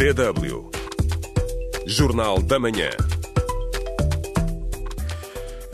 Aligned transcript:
DW. 0.00 0.70
Jornal 1.84 2.40
da 2.40 2.58
Manhã. 2.58 2.88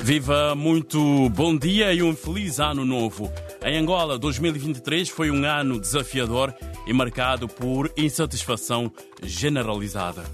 Viva 0.00 0.52
muito 0.56 1.30
bom 1.30 1.56
dia 1.56 1.92
e 1.92 2.02
um 2.02 2.12
feliz 2.12 2.58
ano 2.58 2.84
novo. 2.84 3.32
Em 3.64 3.78
Angola, 3.78 4.18
2023 4.18 5.08
foi 5.10 5.30
um 5.30 5.44
ano 5.44 5.78
desafiador 5.78 6.52
e 6.88 6.92
marcado 6.92 7.46
por 7.46 7.88
insatisfação 7.96 8.90
generalizada. 9.22 10.24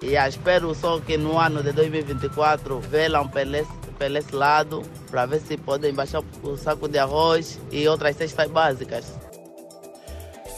E 0.00 0.14
espero 0.14 0.72
só 0.72 1.00
que 1.00 1.16
no 1.16 1.36
ano 1.36 1.64
de 1.64 1.72
2024 1.72 2.78
velam 2.78 3.26
pelo 3.26 3.56
esse, 3.56 3.72
pelo 3.98 4.18
esse 4.18 4.36
lado 4.36 4.84
para 5.10 5.26
ver 5.26 5.40
se 5.40 5.56
podem 5.56 5.92
baixar 5.92 6.22
o 6.44 6.56
saco 6.56 6.86
de 6.86 6.98
arroz 6.98 7.58
e 7.72 7.88
outras 7.88 8.14
cestas 8.14 8.48
básicas. 8.48 9.19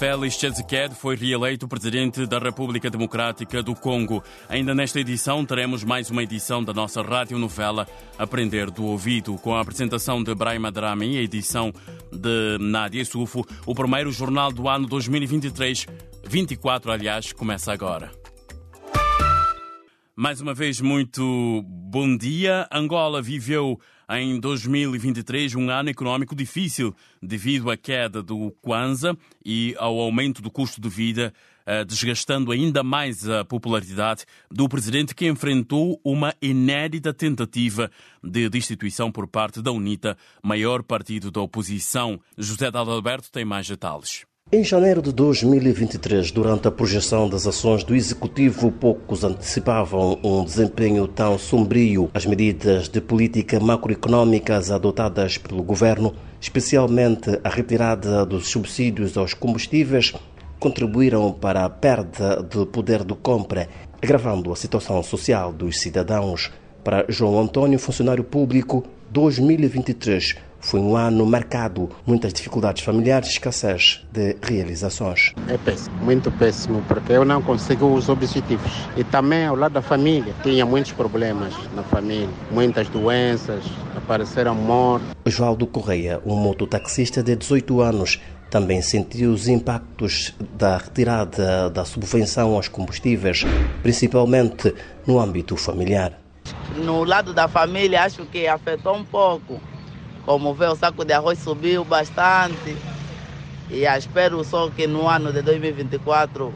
Félix 0.03 0.37
Tshisekedi 0.37 0.96
foi 0.96 1.14
reeleito 1.14 1.69
presidente 1.69 2.27
da 2.27 2.41
República 2.41 2.91
Democrática 2.91 3.62
do 3.62 3.73
Congo. 3.73 4.20
Ainda 4.48 4.74
nesta 4.74 4.98
edição 4.98 5.45
teremos 5.45 5.84
mais 5.84 6.10
uma 6.10 6.24
edição 6.24 6.60
da 6.65 6.73
nossa 6.73 7.01
radionovela 7.02 7.87
Aprender 8.19 8.69
do 8.69 8.84
Ouvido, 8.84 9.37
com 9.37 9.55
a 9.55 9.60
apresentação 9.60 10.20
de 10.20 10.34
Brahima 10.34 10.73
Drami 10.73 11.15
e 11.15 11.19
a 11.19 11.23
edição 11.23 11.73
de 12.10 12.59
Nadia 12.59 13.05
Sufo. 13.05 13.46
O 13.65 13.77
primeiro 13.77 14.10
jornal 14.10 14.51
do 14.51 14.69
ano 14.69 14.88
2023, 14.88 15.87
24 16.27 16.91
aliás, 16.91 17.32
começa 17.32 17.73
agora. 17.73 18.10
Mais 20.16 20.41
uma 20.41 20.52
vez, 20.52 20.80
muito 20.80 21.62
bom 21.65 22.16
dia. 22.16 22.66
Angola 22.73 23.23
viveu 23.23 23.79
em 24.21 24.39
2023 24.39 25.55
um 25.55 25.71
ano 25.71 25.89
econômico 25.89 26.34
difícil 26.34 26.95
devido 27.23 27.71
à 27.71 27.77
queda 27.77 28.23
do 28.23 28.51
Kwanza 28.61 29.16
e 29.45 29.75
ao 29.79 29.98
aumento 29.98 30.43
do 30.43 30.51
custo 30.51 30.80
de 30.80 30.88
vida, 30.88 31.33
desgastando 31.87 32.51
ainda 32.51 32.83
mais 32.83 33.29
a 33.29 33.45
popularidade 33.45 34.25
do 34.51 34.69
presidente 34.69 35.15
que 35.15 35.27
enfrentou 35.29 36.01
uma 36.04 36.35
inédita 36.43 37.15
tentativa 37.15 37.91
de 38.23 38.49
destituição 38.49 39.10
por 39.10 39.27
parte 39.29 39.63
da 39.63 39.71
UNITA, 39.71 40.16
maior 40.43 40.82
partido 40.82 41.30
da 41.30 41.41
oposição. 41.41 42.21
José 42.37 42.66
Adalberto 42.66 43.30
tem 43.30 43.45
mais 43.45 43.69
detalhes. 43.69 44.26
Em 44.54 44.62
janeiro 44.62 45.00
de 45.00 45.12
2023, 45.12 46.30
durante 46.30 46.68
a 46.68 46.70
projeção 46.70 47.26
das 47.26 47.46
ações 47.46 47.82
do 47.82 47.96
Executivo, 47.96 48.70
poucos 48.70 49.24
antecipavam 49.24 50.18
um 50.22 50.45
desempenho 50.45 51.08
tão 51.08 51.38
sombrio. 51.38 52.10
As 52.12 52.26
medidas 52.26 52.86
de 52.86 53.00
política 53.00 53.58
macroeconômicas 53.58 54.70
adotadas 54.70 55.38
pelo 55.38 55.62
governo, 55.62 56.14
especialmente 56.38 57.40
a 57.42 57.48
retirada 57.48 58.26
dos 58.26 58.50
subsídios 58.50 59.16
aos 59.16 59.32
combustíveis, 59.32 60.12
contribuíram 60.60 61.32
para 61.32 61.64
a 61.64 61.70
perda 61.70 62.42
de 62.42 62.66
poder 62.66 63.04
de 63.04 63.14
compra, 63.14 63.70
agravando 64.03 64.53
a 64.53 64.56
situação 64.56 65.03
social 65.03 65.50
dos 65.50 65.80
cidadãos. 65.80 66.53
Para 66.84 67.06
João 67.08 67.41
Antônio, 67.41 67.78
funcionário 67.78 68.22
público, 68.22 68.84
2023 69.10 70.51
foi 70.62 70.81
um 70.81 70.97
ano 70.97 71.27
marcado, 71.27 71.91
muitas 72.06 72.32
dificuldades 72.32 72.82
familiares, 72.82 73.28
escassez 73.31 74.06
de 74.10 74.37
realizações. 74.41 75.32
É 75.49 75.59
péssimo, 75.59 75.97
muito 75.97 76.31
péssimo, 76.31 76.82
porque 76.88 77.12
eu 77.12 77.25
não 77.25 77.43
consigo 77.43 77.93
os 77.93 78.09
objetivos. 78.09 78.72
E 78.97 79.04
também 79.04 79.44
ao 79.44 79.56
lado 79.56 79.72
da 79.72 79.82
família, 79.82 80.32
tinha 80.43 80.65
muitos 80.65 80.93
problemas 80.93 81.53
na 81.75 81.82
família, 81.82 82.31
muitas 82.50 82.88
doenças, 82.88 83.65
apareceram 83.97 84.54
mortes. 84.54 85.09
Osvaldo 85.27 85.66
Correia, 85.66 86.21
um 86.25 86.37
mototaxista 86.37 87.22
de 87.22 87.34
18 87.34 87.81
anos, 87.81 88.21
também 88.49 88.82
sentiu 88.82 89.32
os 89.32 89.49
impactos 89.49 90.32
da 90.54 90.76
retirada 90.76 91.71
da 91.71 91.84
subvenção 91.84 92.54
aos 92.54 92.69
combustíveis, 92.69 93.44
principalmente 93.82 94.75
no 95.06 95.19
âmbito 95.19 95.56
familiar. 95.56 96.12
No 96.76 97.03
lado 97.03 97.32
da 97.32 97.49
família, 97.49 98.04
acho 98.04 98.25
que 98.26 98.47
afetou 98.47 98.94
um 98.94 99.04
pouco. 99.04 99.60
Como 100.25 100.55
vê, 100.55 100.66
o 100.66 100.77
saco 100.77 101.05
de 101.05 101.12
arroz 101.12 101.38
subiu 101.38 101.84
bastante. 101.84 102.77
E 103.71 103.84
espero 103.84 104.44
só 104.44 104.71
que 104.71 104.87
no 104.87 105.09
ano 105.09 105.33
de 105.33 105.43
2024 105.43 106.53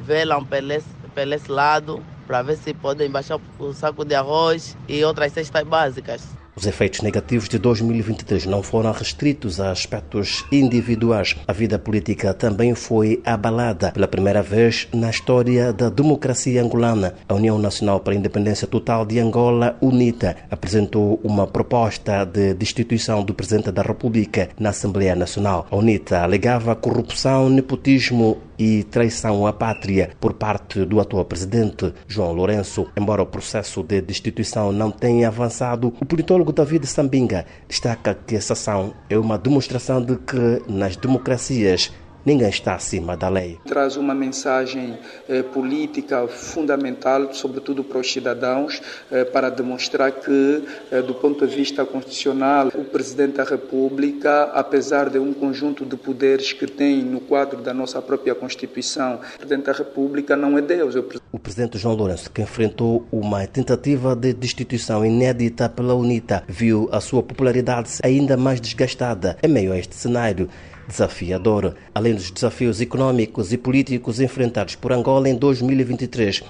velam 0.00 0.44
pelo 0.44 0.72
esse, 0.72 0.88
pelo 1.14 1.34
esse 1.34 1.50
lado 1.50 2.02
para 2.26 2.42
ver 2.42 2.56
se 2.56 2.72
podem 2.72 3.10
baixar 3.10 3.40
o 3.58 3.72
saco 3.72 4.04
de 4.04 4.14
arroz 4.14 4.76
e 4.88 5.04
outras 5.04 5.32
cestas 5.32 5.64
básicas. 5.64 6.39
Os 6.60 6.66
efeitos 6.66 7.00
negativos 7.00 7.48
de 7.48 7.58
2023 7.58 8.44
não 8.44 8.62
foram 8.62 8.92
restritos 8.92 9.58
a 9.58 9.70
aspectos 9.70 10.44
individuais. 10.52 11.34
A 11.48 11.54
vida 11.54 11.78
política 11.78 12.34
também 12.34 12.74
foi 12.74 13.22
abalada 13.24 13.92
pela 13.92 14.06
primeira 14.06 14.42
vez 14.42 14.86
na 14.92 15.08
história 15.08 15.72
da 15.72 15.88
democracia 15.88 16.62
angolana. 16.62 17.14
A 17.26 17.32
União 17.34 17.58
Nacional 17.58 18.00
para 18.00 18.12
a 18.12 18.16
Independência 18.16 18.66
Total 18.68 19.06
de 19.06 19.18
Angola, 19.18 19.74
UNITA, 19.80 20.36
apresentou 20.50 21.18
uma 21.24 21.46
proposta 21.46 22.26
de 22.26 22.52
destituição 22.52 23.24
do 23.24 23.32
Presidente 23.32 23.72
da 23.72 23.80
República 23.80 24.50
na 24.60 24.68
Assembleia 24.68 25.16
Nacional. 25.16 25.66
A 25.70 25.76
UNITA 25.76 26.20
alegava 26.20 26.76
corrupção, 26.76 27.48
nepotismo 27.48 28.36
e 28.60 28.84
traição 28.84 29.46
à 29.46 29.54
pátria 29.54 30.10
por 30.20 30.34
parte 30.34 30.84
do 30.84 31.00
atual 31.00 31.24
presidente 31.24 31.94
João 32.06 32.32
Lourenço. 32.32 32.86
Embora 32.94 33.22
o 33.22 33.26
processo 33.26 33.82
de 33.82 34.02
destituição 34.02 34.70
não 34.70 34.90
tenha 34.90 35.28
avançado, 35.28 35.94
o 35.98 36.04
politólogo 36.04 36.52
David 36.52 36.86
Sambinga 36.86 37.46
destaca 37.66 38.14
que 38.14 38.36
essa 38.36 38.52
ação 38.52 38.92
é 39.08 39.18
uma 39.18 39.38
demonstração 39.38 40.04
de 40.04 40.16
que 40.16 40.62
nas 40.68 40.94
democracias 40.94 41.90
ninguém 42.24 42.48
está 42.48 42.74
acima 42.74 43.16
da 43.16 43.28
lei. 43.28 43.58
Traz 43.66 43.96
uma 43.96 44.14
mensagem 44.14 44.98
eh, 45.28 45.42
política 45.42 46.26
fundamental, 46.28 47.32
sobretudo 47.32 47.82
para 47.82 47.98
os 47.98 48.12
cidadãos, 48.12 48.80
eh, 49.10 49.24
para 49.24 49.50
demonstrar 49.50 50.12
que, 50.12 50.64
eh, 50.90 51.02
do 51.02 51.14
ponto 51.14 51.46
de 51.46 51.54
vista 51.54 51.84
constitucional, 51.84 52.68
o 52.74 52.84
Presidente 52.84 53.36
da 53.36 53.44
República, 53.44 54.44
apesar 54.54 55.08
de 55.08 55.18
um 55.18 55.32
conjunto 55.32 55.84
de 55.84 55.96
poderes 55.96 56.52
que 56.52 56.66
tem 56.66 57.02
no 57.02 57.20
quadro 57.20 57.60
da 57.60 57.72
nossa 57.72 58.00
própria 58.02 58.34
Constituição, 58.34 59.20
o 59.34 59.38
Presidente 59.38 59.66
da 59.66 59.72
República 59.72 60.36
não 60.36 60.58
é 60.58 60.62
Deus. 60.62 60.96
É 60.96 61.00
o 61.32 61.38
Presidente 61.38 61.78
João 61.78 61.94
Lourenço, 61.94 62.30
que 62.30 62.42
enfrentou 62.42 63.06
uma 63.10 63.46
tentativa 63.46 64.14
de 64.14 64.32
destituição 64.32 65.04
inédita 65.04 65.68
pela 65.68 65.94
UNITA, 65.94 66.42
viu 66.48 66.88
a 66.92 67.00
sua 67.00 67.22
popularidade 67.22 67.98
ainda 68.02 68.36
mais 68.36 68.60
desgastada 68.60 69.36
em 69.42 69.48
meio 69.48 69.72
a 69.72 69.78
este 69.78 69.94
cenário 69.94 70.48
desafiador. 70.90 71.74
Além 71.94 72.14
dos 72.14 72.30
desafios 72.30 72.80
econômicos 72.80 73.52
e 73.52 73.56
políticos 73.56 74.20
enfrentados 74.20 74.74
por 74.74 74.92
Angola 74.92 75.28
em 75.28 75.36
2023, 75.36 76.42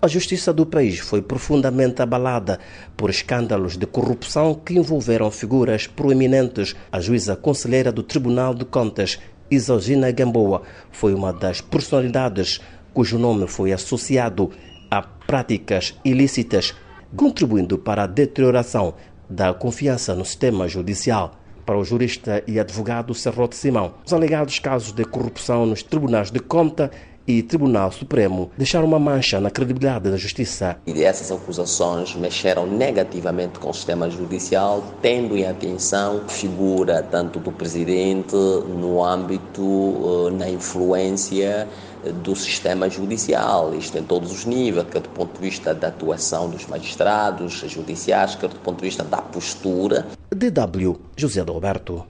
a 0.00 0.06
justiça 0.06 0.52
do 0.52 0.64
país 0.64 1.00
foi 1.00 1.20
profundamente 1.20 2.00
abalada 2.00 2.60
por 2.96 3.10
escândalos 3.10 3.76
de 3.76 3.84
corrupção 3.84 4.54
que 4.54 4.78
envolveram 4.78 5.30
figuras 5.30 5.88
proeminentes. 5.88 6.76
A 6.92 7.00
juíza 7.00 7.34
conselheira 7.34 7.90
do 7.90 8.04
Tribunal 8.04 8.54
de 8.54 8.64
Contas, 8.64 9.18
Isogina 9.50 10.10
Gamboa, 10.12 10.62
foi 10.92 11.12
uma 11.12 11.32
das 11.32 11.60
personalidades 11.60 12.60
cujo 12.94 13.18
nome 13.18 13.46
foi 13.48 13.72
associado 13.72 14.50
a 14.90 15.02
práticas 15.02 15.94
ilícitas, 16.04 16.74
contribuindo 17.16 17.76
para 17.76 18.04
a 18.04 18.06
deterioração 18.06 18.94
da 19.28 19.52
confiança 19.52 20.14
no 20.14 20.24
sistema 20.24 20.66
judicial 20.68 21.37
para 21.68 21.76
o 21.76 21.84
jurista 21.84 22.42
e 22.46 22.58
advogado 22.58 23.12
Serrote 23.12 23.54
Simão. 23.54 23.92
Os 24.02 24.14
alegados 24.14 24.58
casos 24.58 24.90
de 24.90 25.04
corrupção 25.04 25.66
nos 25.66 25.82
tribunais 25.82 26.30
de 26.30 26.40
conta 26.40 26.90
e 27.26 27.42
Tribunal 27.42 27.92
Supremo 27.92 28.50
deixaram 28.56 28.86
uma 28.86 28.98
mancha 28.98 29.38
na 29.38 29.50
credibilidade 29.50 30.10
da 30.10 30.16
justiça. 30.16 30.78
E 30.86 31.04
essas 31.04 31.30
acusações 31.30 32.14
mexeram 32.14 32.66
negativamente 32.66 33.58
com 33.58 33.68
o 33.68 33.74
sistema 33.74 34.08
judicial, 34.08 34.82
tendo 35.02 35.36
em 35.36 35.46
atenção 35.46 36.22
a 36.24 36.28
figura 36.30 37.02
tanto 37.02 37.38
do 37.38 37.52
presidente 37.52 38.34
no 38.34 39.04
âmbito, 39.04 40.30
na 40.38 40.48
influência 40.48 41.68
do 42.12 42.34
sistema 42.34 42.88
judicial, 42.88 43.74
isto 43.74 43.98
em 43.98 44.02
todos 44.02 44.32
os 44.32 44.44
níveis, 44.44 44.86
quer 44.90 45.00
do 45.00 45.08
ponto 45.10 45.34
de 45.34 45.40
vista 45.40 45.74
da 45.74 45.88
atuação 45.88 46.48
dos 46.48 46.66
magistrados 46.66 47.64
judiciais, 47.66 48.34
quer 48.34 48.48
do 48.48 48.56
ponto 48.56 48.78
de 48.78 48.86
vista 48.86 49.04
da 49.04 49.18
postura. 49.18 50.06
DW 50.30 50.96
José 51.16 51.40
Roberto. 51.42 52.04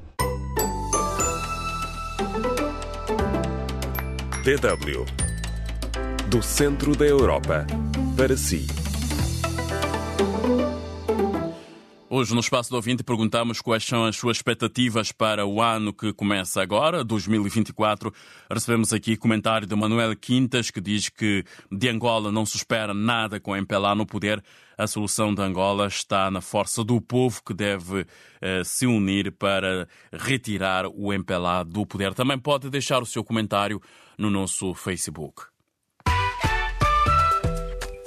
DW 4.45 5.05
do 6.29 6.43
centro 6.43 6.95
da 6.95 7.07
Europa 7.07 7.67
para 8.17 8.37
si. 8.37 8.88
Hoje, 12.19 12.35
no 12.35 12.41
Espaço 12.41 12.69
do 12.69 12.75
Ouvinte, 12.75 13.05
perguntamos 13.05 13.61
quais 13.61 13.85
são 13.85 14.05
as 14.05 14.17
suas 14.17 14.39
expectativas 14.39 15.13
para 15.13 15.47
o 15.47 15.63
ano 15.63 15.93
que 15.93 16.13
começa 16.13 16.61
agora, 16.61 17.05
2024. 17.05 18.13
Recebemos 18.51 18.93
aqui 18.93 19.17
comentário 19.17 19.69
de 19.69 19.77
Manuel 19.77 20.17
Quintas, 20.17 20.69
que 20.69 20.81
diz 20.81 21.09
que 21.09 21.45
de 21.71 21.89
Angola 21.89 22.33
não 22.33 22.45
se 22.45 22.57
espera 22.57 22.93
nada 22.93 23.39
com 23.39 23.55
MPLA 23.55 23.95
no 23.95 24.05
poder. 24.05 24.43
A 24.77 24.89
solução 24.89 25.33
de 25.33 25.41
Angola 25.43 25.87
está 25.87 26.29
na 26.29 26.41
força 26.41 26.83
do 26.83 27.01
povo 27.01 27.41
que 27.41 27.55
deve 27.55 28.05
eh, 28.41 28.65
se 28.65 28.85
unir 28.85 29.31
para 29.31 29.87
retirar 30.13 30.87
o 30.87 31.13
MPLA 31.13 31.63
do 31.63 31.87
poder. 31.87 32.15
Também 32.15 32.37
pode 32.37 32.69
deixar 32.69 33.01
o 33.01 33.07
seu 33.07 33.23
comentário 33.23 33.81
no 34.19 34.29
nosso 34.29 34.75
Facebook. 34.75 35.43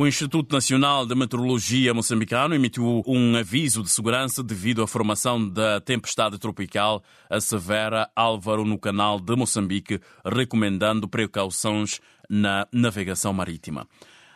O 0.00 0.06
Instituto 0.06 0.54
Nacional 0.54 1.04
de 1.04 1.14
Meteorologia 1.14 1.92
moçambicano 1.92 2.54
emitiu 2.54 3.02
um 3.06 3.36
aviso 3.36 3.82
de 3.82 3.90
segurança 3.90 4.42
devido 4.42 4.82
à 4.82 4.86
formação 4.86 5.46
da 5.46 5.78
tempestade 5.78 6.38
tropical 6.38 7.02
a 7.28 7.38
severa 7.38 8.08
Álvaro 8.16 8.64
no 8.64 8.78
canal 8.78 9.20
de 9.20 9.36
Moçambique, 9.36 10.00
recomendando 10.24 11.06
precauções 11.06 12.00
na 12.30 12.66
navegação 12.72 13.34
marítima. 13.34 13.86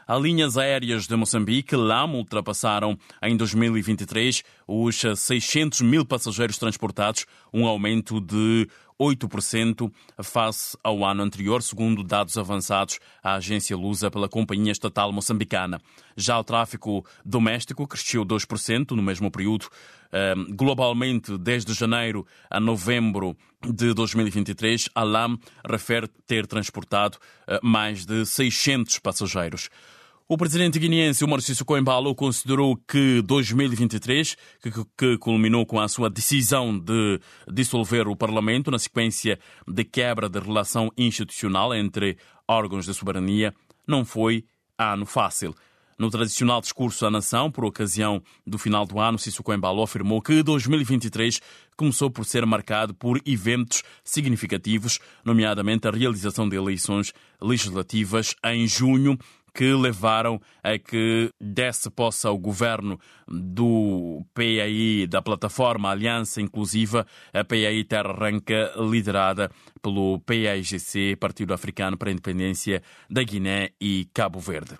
As 0.06 0.20
linhas 0.20 0.58
aéreas 0.58 1.06
de 1.06 1.16
Moçambique, 1.16 1.74
LAM, 1.74 2.12
ultrapassaram 2.12 2.98
em 3.22 3.36
2023 3.36 4.42
os 4.68 5.00
600 5.16 5.80
mil 5.80 6.04
passageiros 6.04 6.58
transportados, 6.58 7.24
um 7.52 7.66
aumento 7.66 8.20
de 8.20 8.68
8% 9.00 9.90
face 10.22 10.76
ao 10.84 11.04
ano 11.04 11.22
anterior, 11.22 11.62
segundo 11.62 12.04
dados 12.04 12.36
avançados 12.36 12.98
à 13.22 13.34
agência 13.34 13.76
Lusa 13.76 14.10
pela 14.10 14.28
companhia 14.28 14.72
estatal 14.72 15.10
moçambicana. 15.10 15.80
Já 16.16 16.38
o 16.38 16.44
tráfego 16.44 17.04
doméstico 17.24 17.86
cresceu 17.88 18.24
2% 18.24 18.90
no 18.90 19.02
mesmo 19.02 19.30
período. 19.30 19.68
Globalmente, 20.50 21.36
desde 21.36 21.74
janeiro 21.74 22.24
a 22.48 22.60
novembro 22.60 23.36
de 23.62 23.92
2023, 23.92 24.88
a 24.94 25.02
LAM 25.02 25.38
refere 25.68 26.06
ter 26.26 26.46
transportado 26.46 27.18
eh, 27.48 27.58
mais 27.62 28.04
de 28.04 28.24
600 28.24 28.98
passageiros. 29.00 29.68
O 30.26 30.38
presidente 30.38 30.78
guineense 30.78 31.22
Maurício 31.26 31.66
Coimbalo 31.66 32.14
considerou 32.14 32.78
que 32.88 33.20
2023, 33.20 34.34
que, 34.62 34.70
que, 34.96 35.18
culminou 35.18 35.66
com 35.66 35.78
a 35.78 35.86
sua 35.86 36.08
decisão 36.08 36.78
de 36.78 37.20
dissolver 37.52 38.08
o 38.08 38.16
Parlamento 38.16 38.70
na 38.70 38.78
sequência 38.78 39.38
de 39.68 39.84
quebra 39.84 40.26
da 40.26 40.40
relação 40.40 40.90
institucional 40.96 41.74
entre 41.74 42.16
órgãos 42.48 42.86
de 42.86 42.94
soberania, 42.94 43.52
não 43.86 44.02
foi 44.02 44.46
ano 44.78 45.04
fácil. 45.04 45.54
No 45.98 46.10
tradicional 46.10 46.62
discurso 46.62 47.04
à 47.04 47.10
nação, 47.10 47.50
por 47.50 47.66
ocasião 47.66 48.22
do 48.46 48.56
final 48.56 48.86
do 48.86 48.98
ano, 48.98 49.18
Cício 49.18 49.44
Coimbalo 49.44 49.82
afirmou 49.82 50.22
que 50.22 50.42
2023 50.42 51.38
começou 51.76 52.10
por 52.10 52.24
ser 52.24 52.46
marcado 52.46 52.94
por 52.94 53.20
eventos 53.26 53.82
significativos, 54.02 54.98
nomeadamente 55.22 55.86
a 55.86 55.90
realização 55.90 56.48
de 56.48 56.56
eleições 56.56 57.12
legislativas 57.40 58.34
em 58.42 58.66
junho, 58.66 59.18
que 59.54 59.72
levaram 59.72 60.40
a 60.62 60.76
que 60.76 61.30
desse 61.40 61.88
posse 61.88 62.26
ao 62.26 62.36
governo 62.36 62.98
do 63.28 64.26
PAI, 64.34 65.06
da 65.08 65.22
plataforma 65.22 65.90
Aliança 65.90 66.40
Inclusiva, 66.40 67.06
a 67.32 67.44
PAI 67.44 67.84
Terra 67.84 68.10
Arranca, 68.10 68.72
liderada 68.76 69.50
pelo 69.80 70.18
PAIGC, 70.20 71.16
Partido 71.16 71.54
Africano 71.54 71.96
para 71.96 72.08
a 72.10 72.12
Independência 72.12 72.82
da 73.08 73.22
Guiné 73.22 73.70
e 73.80 74.08
Cabo 74.12 74.40
Verde. 74.40 74.76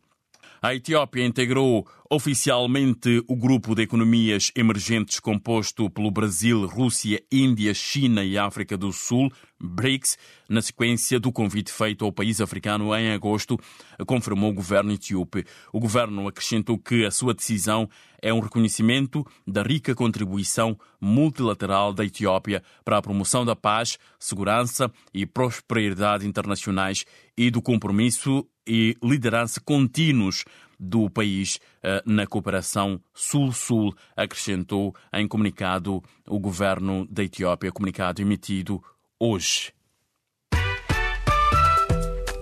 A 0.65 0.75
Etiópia 0.75 1.27
integrou 1.27 1.87
oficialmente 2.11 3.23
o 3.29 3.37
grupo 3.37 3.75
de 3.75 3.83
economias 3.83 4.51
emergentes 4.57 5.21
composto 5.21 5.91
pelo 5.91 6.11
Brasil, 6.11 6.65
Rússia, 6.65 7.23
Índia, 7.31 7.75
China 7.75 8.25
e 8.25 8.39
África 8.39 8.75
do 8.75 8.91
Sul, 8.91 9.31
BRICS, 9.61 10.17
na 10.49 10.63
sequência 10.63 11.21
do 11.21 11.31
convite 11.31 11.71
feito 11.71 12.03
ao 12.03 12.11
país 12.11 12.41
africano 12.41 12.95
em 12.95 13.13
agosto, 13.13 13.59
confirmou 14.07 14.53
o 14.53 14.55
governo 14.55 14.93
etíope. 14.93 15.45
O 15.71 15.79
governo 15.79 16.27
acrescentou 16.27 16.79
que 16.79 17.05
a 17.05 17.11
sua 17.11 17.35
decisão 17.35 17.87
é 18.23 18.33
um 18.33 18.41
reconhecimento 18.41 19.23
da 19.47 19.63
rica 19.63 19.95
contribuição 19.95 20.79
multilateral 20.99 21.93
da 21.93 22.07
Etiópia 22.07 22.63
para 22.83 22.97
a 22.97 23.03
promoção 23.03 23.45
da 23.45 23.55
paz, 23.55 23.99
segurança 24.19 24.91
e 25.13 25.27
prosperidade 25.27 26.27
internacionais 26.27 27.05
e 27.37 27.51
do 27.51 27.61
compromisso 27.61 28.47
e 28.67 28.97
liderança 29.03 29.61
contínuos 29.61 30.45
do 30.79 31.09
país 31.09 31.61
eh, 31.83 32.03
na 32.05 32.27
cooperação 32.27 33.01
Sul-Sul, 33.15 33.95
acrescentou 34.17 34.95
em 35.13 35.27
comunicado 35.27 36.03
o 36.27 36.39
governo 36.39 37.07
da 37.11 37.23
Etiópia, 37.23 37.73
comunicado 37.73 38.21
emitido 38.21 38.83
hoje. 39.19 39.73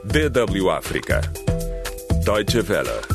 DW 0.04 0.70
África. 0.70 1.20
Deutsche 2.24 2.60
Welle. 2.60 3.11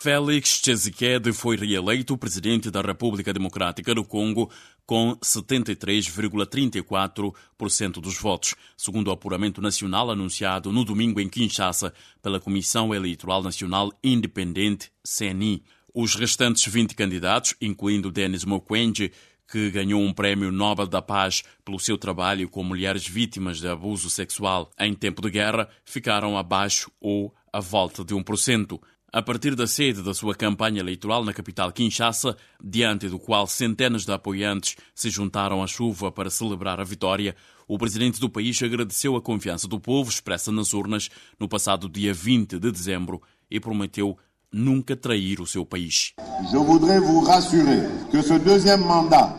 Félix 0.00 0.60
Tshisekedi 0.60 1.32
foi 1.32 1.56
reeleito 1.56 2.16
presidente 2.16 2.70
da 2.70 2.80
República 2.80 3.32
Democrática 3.32 3.92
do 3.92 4.04
Congo 4.04 4.48
com 4.86 5.16
73,34% 5.16 7.94
dos 7.94 8.16
votos, 8.16 8.54
segundo 8.76 9.08
o 9.08 9.10
apuramento 9.10 9.60
nacional 9.60 10.08
anunciado 10.08 10.70
no 10.70 10.84
domingo 10.84 11.18
em 11.18 11.28
Kinshasa 11.28 11.92
pela 12.22 12.38
Comissão 12.38 12.94
Eleitoral 12.94 13.42
Nacional 13.42 13.92
Independente, 14.02 14.92
CNI. 15.02 15.64
Os 15.92 16.14
restantes 16.14 16.72
20 16.72 16.94
candidatos, 16.94 17.56
incluindo 17.60 18.12
Denis 18.12 18.44
Mukwege, 18.44 19.10
que 19.50 19.68
ganhou 19.68 20.00
um 20.00 20.12
prémio 20.12 20.52
Nobel 20.52 20.86
da 20.86 21.02
Paz 21.02 21.42
pelo 21.64 21.80
seu 21.80 21.98
trabalho 21.98 22.48
com 22.48 22.62
mulheres 22.62 23.04
vítimas 23.04 23.58
de 23.58 23.66
abuso 23.66 24.08
sexual 24.08 24.70
em 24.78 24.94
tempo 24.94 25.20
de 25.20 25.30
guerra, 25.30 25.68
ficaram 25.84 26.38
abaixo 26.38 26.88
ou 27.00 27.34
à 27.52 27.58
volta 27.58 28.04
de 28.04 28.14
1% 28.14 28.78
a 29.12 29.22
partir 29.22 29.54
da 29.54 29.66
sede 29.66 30.02
da 30.02 30.12
sua 30.12 30.34
campanha 30.34 30.80
eleitoral 30.80 31.24
na 31.24 31.32
capital 31.32 31.72
Kinshasa, 31.72 32.36
diante 32.62 33.08
do 33.08 33.18
qual 33.18 33.46
centenas 33.46 34.04
de 34.04 34.12
apoiantes 34.12 34.76
se 34.94 35.08
juntaram 35.10 35.62
à 35.62 35.66
chuva 35.66 36.12
para 36.12 36.30
celebrar 36.30 36.80
a 36.80 36.84
vitória, 36.84 37.34
o 37.66 37.78
presidente 37.78 38.20
do 38.20 38.28
país 38.28 38.62
agradeceu 38.62 39.16
a 39.16 39.22
confiança 39.22 39.66
do 39.66 39.80
povo 39.80 40.10
expressa 40.10 40.52
nas 40.52 40.72
urnas 40.72 41.08
no 41.38 41.48
passado 41.48 41.88
dia 41.88 42.12
20 42.12 42.58
de 42.58 42.70
dezembro 42.70 43.22
e 43.50 43.58
prometeu 43.58 44.16
nunca 44.52 44.96
trair 44.96 45.40
o 45.40 45.46
seu 45.46 45.64
país. 45.64 46.14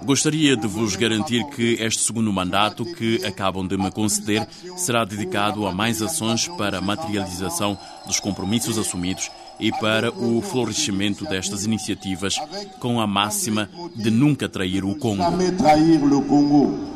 Gostaria 0.06 0.56
de 0.56 0.68
vos 0.68 0.96
garantir 0.96 1.44
que 1.50 1.74
este 1.80 2.04
segundo 2.04 2.32
mandato 2.32 2.86
que 2.94 3.26
acabam 3.26 3.68
de 3.68 3.78
me 3.78 3.92
conceder 3.92 4.48
será 4.78 5.04
dedicado 5.06 5.66
a 5.66 5.74
mais 5.74 6.02
ações 6.02 6.48
para 6.50 6.78
a 6.78 6.82
materialização 6.82 7.78
dos 8.06 8.20
compromissos 8.20 8.78
assumidos 8.78 9.32
e 9.60 9.72
para 9.72 10.12
o 10.12 10.42
florescimento 10.42 11.26
destas 11.26 11.66
iniciativas 11.66 12.36
com 12.80 13.02
a 13.02 13.06
máxima 13.06 13.70
de 13.96 14.10
nunca 14.10 14.48
trair 14.48 14.86
o 14.86 14.96
Congo. 14.96 15.24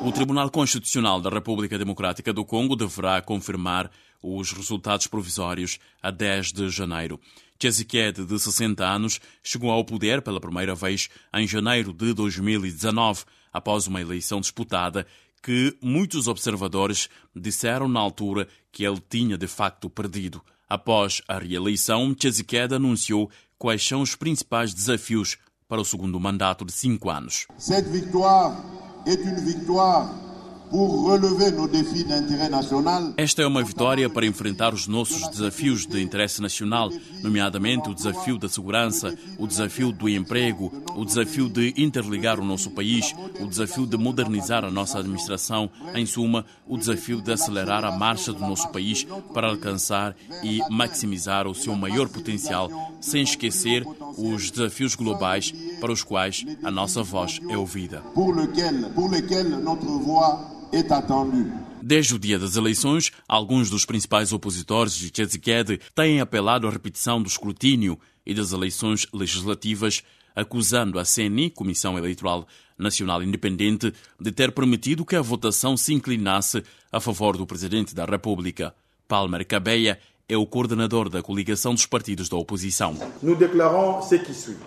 O 0.05 0.12
Tribunal 0.12 0.50
Constitucional 0.50 1.20
da 1.20 1.29
República 1.29 1.77
Democrática 1.77 2.32
do 2.32 2.46
Congo 2.46 2.75
deverá 2.75 3.22
confirmar 3.22 3.91
os 4.22 4.53
resultados 4.53 5.08
provisórios 5.08 5.79
a 6.01 6.10
10 6.10 6.53
de 6.53 6.70
janeiro. 6.70 7.20
Tshisekedi, 7.60 8.25
de 8.25 8.39
60 8.39 8.84
anos, 8.86 9.20
chegou 9.43 9.70
ao 9.70 9.84
poder 9.84 10.22
pela 10.22 10.39
primeira 10.39 10.74
vez 10.74 11.10
em 11.34 11.48
janeiro 11.48 11.93
de 11.93 12.13
2019, 12.13 13.24
após 13.51 13.88
uma 13.88 14.01
eleição 14.01 14.39
disputada 14.39 15.05
que 15.41 15.75
muitos 15.82 16.27
observadores 16.27 17.10
disseram 17.36 17.88
na 17.88 18.00
altura 18.00 18.48
que 18.72 18.86
ele 18.86 19.01
tinha 19.10 19.38
de 19.38 19.48
facto 19.48 19.89
perdido. 19.89 20.41
Após 20.67 21.22
a 21.27 21.38
reeleição, 21.38 22.13
Tshisekedi 22.13 22.75
anunciou 22.75 23.29
quais 23.58 23.86
são 23.86 24.01
os 24.01 24.15
principais 24.15 24.74
desafios 24.74 25.38
para 25.67 25.82
o 25.82 25.86
segundo 25.86 26.20
mandato 26.20 26.65
de 26.65 26.72
cinco 26.72 27.10
anos. 27.10 27.48
Esta 33.15 33.43
é 33.43 33.45
uma 33.45 33.61
vitória 33.63 34.09
para 34.09 34.25
enfrentar 34.25 34.73
os 34.73 34.87
nossos 34.87 35.29
desafios 35.29 35.85
de 35.85 36.01
interesse 36.01 36.41
nacional, 36.41 36.89
nomeadamente 37.21 37.91
o 37.91 37.93
desafio 37.93 38.39
da 38.39 38.49
segurança, 38.49 39.15
o 39.37 39.45
desafio 39.45 39.91
do 39.91 40.09
emprego, 40.09 40.73
o 40.95 41.05
desafio 41.05 41.47
de 41.47 41.75
interligar 41.77 42.39
o 42.39 42.43
nosso 42.43 42.71
país, 42.71 43.13
o 43.39 43.45
desafio 43.45 43.85
de 43.85 43.97
modernizar 43.97 44.65
a 44.65 44.71
nossa 44.71 44.97
administração, 44.97 45.69
em 45.93 46.07
suma, 46.07 46.43
o 46.67 46.75
desafio 46.75 47.21
de 47.21 47.31
acelerar 47.31 47.85
a 47.85 47.91
marcha 47.91 48.33
do 48.33 48.39
nosso 48.39 48.67
país 48.69 49.05
para 49.31 49.49
alcançar 49.49 50.15
e 50.41 50.59
maximizar 50.71 51.47
o 51.47 51.53
seu 51.53 51.75
maior 51.75 52.09
potencial, 52.09 52.67
sem 52.99 53.21
esquecer 53.21 53.85
os 54.17 54.49
desafios 54.49 54.95
globais 54.95 55.53
para 55.79 55.91
os 55.91 56.01
quais 56.01 56.43
a 56.63 56.71
nossa 56.71 57.03
voz 57.03 57.39
é 57.47 57.55
ouvida. 57.55 58.01
Est 60.73 60.91
attendue. 60.91 61.51
Desde 61.83 62.15
o 62.15 62.19
dia 62.19 62.39
das 62.39 62.55
eleições, 62.55 63.11
alguns 63.27 63.69
dos 63.69 63.85
principais 63.85 64.33
opositores 64.33 64.95
de 64.95 65.11
Tshisekedi 65.11 65.79
têm 65.93 66.19
apelado 66.19 66.67
à 66.67 66.71
repetição 66.71 67.21
do 67.21 67.27
escrutínio 67.27 67.99
e 68.25 68.33
das 68.33 68.53
eleições 68.53 69.05
legislativas 69.13 70.01
acusando 70.35 70.97
a 70.97 71.03
CNI, 71.03 71.51
Comissão 71.51 71.95
Eleitoral 71.95 72.47
Nacional 72.75 73.21
Independente, 73.21 73.93
de 74.19 74.31
ter 74.31 74.51
permitido 74.51 75.05
que 75.05 75.15
a 75.15 75.21
votação 75.21 75.77
se 75.77 75.93
inclinasse 75.93 76.63
a 76.91 76.99
favor 76.99 77.37
do 77.37 77.45
Presidente 77.45 77.93
da 77.93 78.05
República. 78.05 78.73
Palmer 79.07 79.45
Cabeia 79.45 79.99
é 80.27 80.35
o 80.35 80.47
coordenador 80.47 81.07
da 81.07 81.21
coligação 81.21 81.75
dos 81.75 81.85
partidos 81.85 82.29
da 82.29 82.37
oposição. 82.37 82.97
Nous 83.21 83.37
déclarons 83.37 84.01
ce 84.09 84.17
qui 84.17 84.33
suit. 84.33 84.57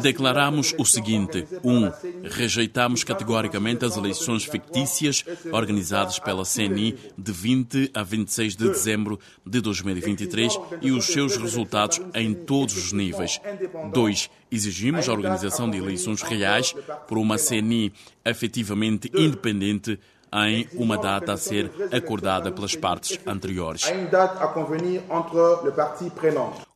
Declaramos 0.00 0.72
o 0.78 0.84
seguinte: 0.84 1.46
1. 1.64 1.70
Um, 1.70 1.92
rejeitamos 2.22 3.02
categoricamente 3.02 3.84
as 3.84 3.96
eleições 3.96 4.44
fictícias 4.44 5.24
organizadas 5.50 6.18
pela 6.18 6.44
CNI 6.44 6.96
de 7.18 7.32
20 7.32 7.90
a 7.92 8.02
26 8.02 8.56
de 8.56 8.68
dezembro 8.68 9.18
de 9.44 9.60
2023 9.60 10.58
e 10.80 10.92
os 10.92 11.06
seus 11.06 11.36
resultados 11.36 12.00
em 12.14 12.32
todos 12.32 12.76
os 12.76 12.92
níveis. 12.92 13.40
2. 13.92 14.30
Exigimos 14.50 15.08
a 15.08 15.12
organização 15.12 15.68
de 15.68 15.78
eleições 15.78 16.22
reais 16.22 16.74
por 17.08 17.18
uma 17.18 17.36
CNI 17.36 17.92
efetivamente 18.24 19.10
independente 19.14 19.98
em 20.32 20.66
uma 20.74 20.96
data 20.96 21.34
a 21.34 21.36
ser 21.36 21.70
acordada 21.92 22.50
pelas 22.50 22.74
partes 22.74 23.18
anteriores. 23.26 23.84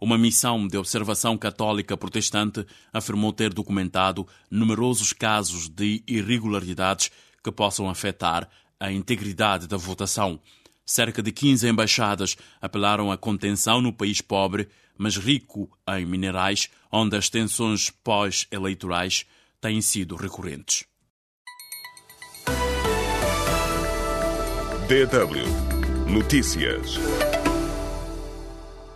Uma 0.00 0.18
missão 0.18 0.68
de 0.68 0.76
observação 0.76 1.38
católica 1.38 1.96
protestante 1.96 2.66
afirmou 2.92 3.32
ter 3.32 3.52
documentado 3.54 4.26
numerosos 4.50 5.12
casos 5.12 5.68
de 5.68 6.02
irregularidades 6.06 7.10
que 7.42 7.50
possam 7.50 7.88
afetar 7.88 8.48
a 8.78 8.92
integridade 8.92 9.66
da 9.66 9.76
votação. 9.76 10.38
Cerca 10.84 11.22
de 11.22 11.32
15 11.32 11.66
embaixadas 11.68 12.36
apelaram 12.60 13.10
à 13.10 13.16
contenção 13.16 13.80
no 13.80 13.92
país 13.92 14.20
pobre, 14.20 14.68
mas 14.98 15.16
rico 15.16 15.68
em 15.88 16.04
minerais, 16.04 16.68
onde 16.92 17.16
as 17.16 17.28
tensões 17.28 17.90
pós-eleitorais 17.90 19.26
têm 19.60 19.80
sido 19.80 20.14
recorrentes. 20.14 20.84
DW 24.88 25.42
Notícias. 26.08 26.96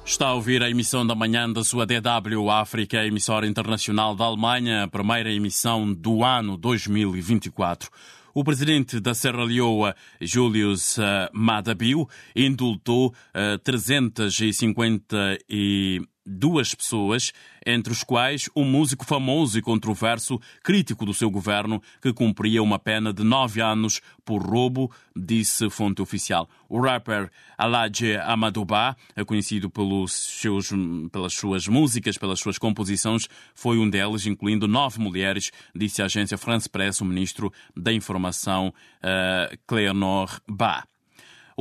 Está 0.05 0.29
a 0.29 0.35
ouvir 0.35 0.63
a 0.63 0.71
emissão 0.71 1.05
da 1.05 1.17
manhã 1.17 1.53
da 1.53 1.65
sua 1.65 1.85
DW 1.85 2.49
África, 2.49 3.05
emissora 3.05 3.45
internacional 3.45 4.15
da 4.15 4.25
Alemanha, 4.25 4.85
a 4.85 4.89
primeira 4.89 5.33
emissão 5.33 5.93
do 5.93 6.23
ano 6.23 6.57
2024. 6.57 7.91
O 8.33 8.45
presidente 8.45 9.01
da 9.01 9.15
Serra 9.15 9.43
Leoa, 9.43 9.97
Julius 10.21 10.97
uh, 10.99 11.03
Madabiu, 11.33 12.09
indultou 12.37 13.09
uh, 13.09 13.59
350 13.59 15.39
e 15.49 16.01
duas 16.25 16.75
pessoas, 16.75 17.33
entre 17.65 17.93
os 17.93 18.03
quais 18.03 18.49
um 18.55 18.65
músico 18.65 19.05
famoso 19.05 19.59
e 19.59 19.63
controverso, 19.63 20.41
crítico 20.63 21.05
do 21.05 21.15
seu 21.15 21.31
governo, 21.31 21.83
que 22.01 22.13
cumpria 22.13 22.63
uma 22.63 22.79
pena 22.79 23.13
de 23.13 23.23
nove 23.23 23.61
anos 23.61 24.01
por 24.25 24.43
roubo, 24.43 24.91
disse 25.17 25.69
fonte 25.71 26.03
oficial. 26.03 26.49
O 26.69 26.81
rapper 26.81 27.31
Aladje 27.57 28.17
Amadouba, 28.17 28.97
conhecido 29.27 29.69
pelos 29.71 30.13
seus, 30.13 30.71
pelas 31.11 31.35
suas 31.35 31.67
músicas, 31.67 32.17
pelas 32.17 32.41
suas 32.41 32.59
composições, 32.59 33.29
foi 33.55 33.79
um 33.79 33.89
deles, 33.89 34.27
incluindo 34.27 34.69
nove 34.69 35.01
mulheres, 35.01 35.51
disse 35.75 36.03
a 36.03 36.07
agência 36.07 36.39
France 36.39 36.69
Press 36.69 37.01
o 37.01 37.05
ministro 37.05 37.53
da 37.77 37.93
Informação, 37.93 38.73
uh, 39.03 39.59
Cléonor 39.67 40.41
Ba. 40.49 40.90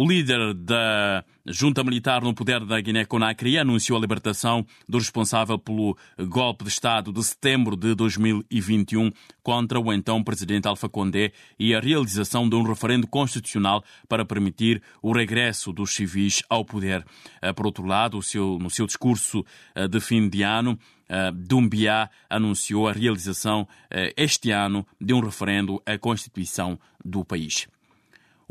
O 0.02 0.08
líder 0.08 0.54
da 0.54 1.26
junta 1.46 1.84
militar 1.84 2.22
no 2.22 2.34
poder 2.34 2.64
da 2.64 2.80
Guiné-Conakry 2.80 3.58
anunciou 3.58 3.98
a 3.98 4.02
libertação 4.02 4.66
do 4.88 4.98
responsável 4.98 5.60
pelo 5.60 5.98
golpe 6.18 6.64
de 6.64 6.70
Estado 6.70 7.12
de 7.12 7.22
setembro 7.22 7.76
de 7.76 7.94
2021 7.96 9.12
contra 9.44 9.78
o 9.78 9.92
então 9.92 10.24
presidente 10.24 10.70
Alpha 10.70 10.88
Condé 10.88 11.34
e 11.60 11.76
a 11.76 11.82
realização 11.82 12.48
de 12.48 12.56
um 12.56 12.64
referendo 12.64 13.08
constitucional 13.08 13.84
para 14.08 14.24
permitir 14.24 14.82
o 15.02 15.12
regresso 15.12 15.74
dos 15.74 15.94
civis 15.94 16.42
ao 16.50 16.64
poder. 16.64 17.06
Eh, 17.42 17.52
por 17.52 17.66
outro 17.66 17.86
lado, 17.86 18.22
no 18.58 18.70
seu 18.70 18.86
discurso 18.86 19.46
eh, 19.76 19.86
de 19.86 20.00
fim 20.00 20.30
de 20.30 20.44
ano, 20.44 20.80
eh, 21.10 21.30
Dumbiá 21.34 22.10
anunciou 22.30 22.88
a 22.88 22.94
realização 22.94 23.68
este 24.16 24.50
ano 24.52 24.88
de 25.02 25.14
um 25.14 25.20
referendo 25.20 25.84
à 25.86 25.98
Constituição 25.98 26.80
do 27.04 27.26
país. 27.26 27.68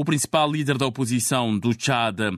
O 0.01 0.05
principal 0.05 0.49
líder 0.49 0.79
da 0.79 0.87
oposição 0.87 1.59
do 1.59 1.73
Chad, 1.77 2.21
uh, 2.21 2.37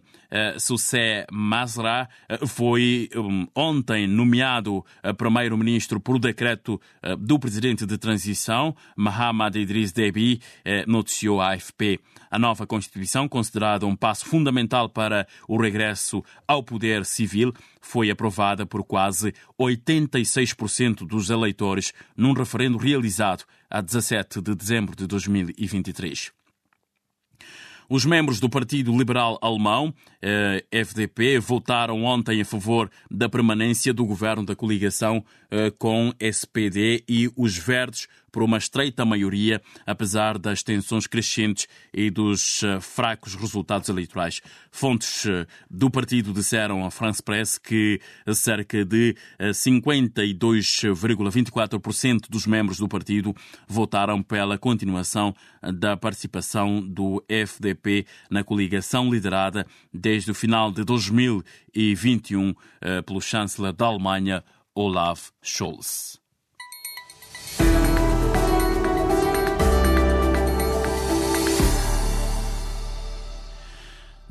Soussé 0.58 1.26
Masra, 1.30 2.08
uh, 2.40 2.46
foi 2.46 3.10
um, 3.14 3.46
ontem 3.54 4.06
nomeado 4.06 4.82
primeiro-ministro 5.18 6.00
por 6.00 6.18
decreto 6.18 6.80
do 7.18 7.38
presidente 7.38 7.84
de 7.84 7.98
transição, 7.98 8.74
Mohamed 8.96 9.58
Idriss 9.58 9.92
Deby, 9.92 10.40
noticiou 10.86 11.38
a 11.38 11.52
AFP. 11.52 12.00
A 12.30 12.38
nova 12.38 12.66
Constituição, 12.66 13.28
considerada 13.28 13.86
um 13.86 13.94
passo 13.94 14.24
fundamental 14.24 14.88
para 14.88 15.26
o 15.46 15.60
regresso 15.60 16.24
ao 16.48 16.62
poder 16.62 17.04
civil, 17.04 17.52
foi 17.80 18.10
aprovada 18.10 18.64
por 18.64 18.82
quase 18.84 19.34
86% 19.60 21.06
dos 21.06 21.28
eleitores 21.28 21.92
num 22.16 22.32
referendo 22.32 22.78
realizado 22.78 23.44
a 23.68 23.82
17 23.82 24.40
de 24.40 24.54
dezembro 24.54 24.96
de 24.96 25.06
2023. 25.06 26.39
Os 27.92 28.04
membros 28.04 28.38
do 28.38 28.48
Partido 28.48 28.96
Liberal 28.96 29.36
Alemão, 29.42 29.92
eh, 30.22 30.64
FDP, 30.70 31.40
votaram 31.40 32.04
ontem 32.04 32.40
a 32.40 32.44
favor 32.44 32.88
da 33.10 33.28
permanência 33.28 33.92
do 33.92 34.06
governo 34.06 34.46
da 34.46 34.54
coligação 34.54 35.24
eh, 35.50 35.72
com 35.76 36.12
SPD 36.20 37.02
e 37.08 37.28
os 37.36 37.58
Verdes 37.58 38.06
por 38.30 38.42
uma 38.42 38.58
estreita 38.58 39.04
maioria, 39.04 39.60
apesar 39.86 40.38
das 40.38 40.62
tensões 40.62 41.06
crescentes 41.06 41.66
e 41.92 42.08
dos 42.10 42.62
eh, 42.62 42.80
fracos 42.80 43.34
resultados 43.34 43.88
eleitorais. 43.88 44.40
Fontes 44.70 45.26
eh, 45.26 45.46
do 45.70 45.90
partido 45.90 46.32
disseram 46.32 46.86
à 46.86 46.90
France 46.90 47.22
Press 47.22 47.58
que 47.58 48.00
cerca 48.34 48.82
de 48.84 49.16
52,24% 49.40 52.16
eh, 52.16 52.20
dos 52.28 52.46
membros 52.46 52.78
do 52.78 52.88
partido 52.88 53.34
votaram 53.66 54.22
pela 54.22 54.58
continuação 54.58 55.34
da 55.74 55.96
participação 55.96 56.80
do 56.80 57.24
FDP 57.28 58.06
na 58.30 58.44
coligação 58.44 59.10
liderada 59.10 59.66
desde 59.92 60.30
o 60.30 60.34
final 60.34 60.70
de 60.72 60.84
2021 60.84 62.54
pelo 63.04 63.20
chanceler 63.20 63.72
da 63.72 63.86
Alemanha, 63.86 64.44
Olaf 64.74 65.30
Scholz. 65.42 66.19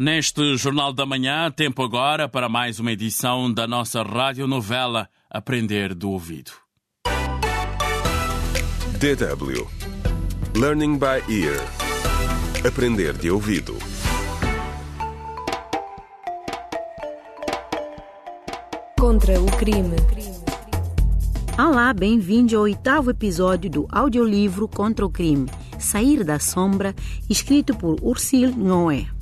Neste 0.01 0.55
Jornal 0.55 0.93
da 0.93 1.05
Manhã, 1.05 1.51
tempo 1.51 1.83
agora 1.83 2.29
para 2.29 2.47
mais 2.47 2.79
uma 2.79 2.89
edição 2.89 3.53
da 3.53 3.67
nossa 3.67 4.01
radionovela 4.01 5.09
Aprender 5.29 5.93
do 5.93 6.11
Ouvido. 6.11 6.51
DW 8.97 9.67
Learning 10.57 10.97
by 10.97 11.21
Ear 11.29 11.59
Aprender 12.65 13.11
de 13.17 13.29
ouvido. 13.29 13.77
Contra 18.97 19.41
o 19.41 19.47
crime. 19.57 19.97
Olá, 21.57 21.93
bem-vindo 21.93 22.55
ao 22.55 22.63
oitavo 22.63 23.11
episódio 23.11 23.69
do 23.69 23.87
audiolivro 23.91 24.65
Contra 24.65 25.05
o 25.05 25.09
crime 25.09 25.47
Sair 25.77 26.23
da 26.23 26.39
Sombra, 26.39 26.95
escrito 27.29 27.75
por 27.75 27.97
Ursil 28.01 28.55
Noé. 28.55 29.18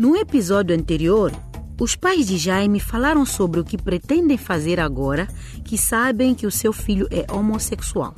No 0.00 0.16
episódio 0.16 0.74
anterior, 0.74 1.30
os 1.78 1.94
pais 1.94 2.26
de 2.26 2.38
Jaime 2.38 2.80
falaram 2.80 3.26
sobre 3.26 3.60
o 3.60 3.64
que 3.64 3.76
pretendem 3.76 4.38
fazer 4.38 4.80
agora 4.80 5.28
que 5.62 5.76
sabem 5.76 6.34
que 6.34 6.46
o 6.46 6.50
seu 6.50 6.72
filho 6.72 7.06
é 7.10 7.30
homossexual. 7.30 8.14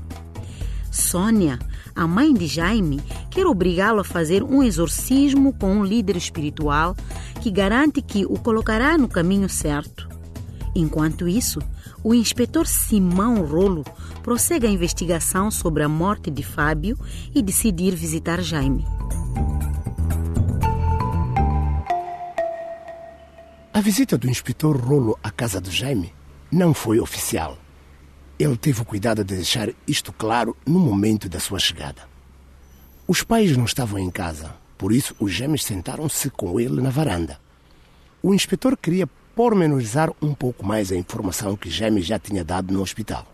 Sônia, 0.93 1.59
a 1.93 2.07
mãe 2.07 2.33
de 2.33 2.47
Jaime, 2.47 3.01
quer 3.33 3.47
obrigá-lo 3.47 3.99
a 3.99 4.05
fazer 4.05 4.45
um 4.45 4.63
exorcismo 4.63 5.53
com 5.55 5.75
um 5.79 5.85
líder 5.85 6.17
espiritual 6.17 6.97
que 7.41 7.51
garante 7.51 8.01
que 8.01 8.25
o 8.27 8.39
colocará 8.39 8.97
no 8.97 9.09
caminho 9.09 9.49
certo. 9.49 10.09
Enquanto 10.77 11.27
isso, 11.27 11.59
o 12.05 12.15
inspetor 12.15 12.69
Simão 12.69 13.45
Rolo 13.45 13.83
prossegue 14.23 14.69
a 14.69 14.71
investigação 14.71 15.51
sobre 15.51 15.83
a 15.83 15.89
morte 15.89 16.31
de 16.31 16.45
Fábio 16.45 16.97
e 17.35 17.43
decide 17.43 17.91
visitar 17.91 18.41
Jaime. 18.41 18.87
A 23.75 23.81
visita 23.81 24.19
do 24.19 24.29
inspetor 24.29 24.77
Rolo 24.77 25.19
à 25.23 25.31
casa 25.31 25.59
de 25.59 25.71
Jaime 25.71 26.13
não 26.51 26.75
foi 26.75 27.01
oficial. 27.01 27.57
Ele 28.39 28.55
teve 28.55 28.83
o 28.83 28.85
cuidado 28.85 29.25
de 29.25 29.35
deixar 29.35 29.71
isto 29.89 30.13
claro 30.13 30.55
no 30.67 30.79
momento 30.79 31.27
da 31.27 31.41
sua 31.41 31.59
chegada. 31.59 32.07
Os 33.09 33.23
pais 33.23 33.57
não 33.57 33.65
estavam 33.65 33.99
em 33.99 34.11
casa, 34.11 34.55
por 34.77 34.93
isso 34.93 35.17
os 35.19 35.33
gêmeos 35.33 35.65
sentaram-se 35.65 36.29
com 36.29 36.61
ele 36.61 36.83
na 36.83 36.91
varanda. 36.91 37.41
O 38.23 38.35
inspetor 38.35 38.77
queria 38.77 39.07
pormenorizar 39.35 40.13
um 40.21 40.35
pouco 40.35 40.67
mais 40.67 40.93
a 40.93 40.97
informação 40.97 41.57
que 41.57 41.71
Jaime 41.71 42.03
já 42.03 42.19
tinha 42.19 42.45
dado 42.45 42.75
no 42.75 42.83
hospital. 42.83 43.27